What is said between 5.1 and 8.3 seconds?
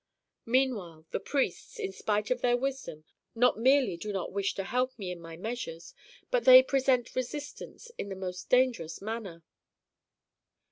in my measures, but they present resistance in the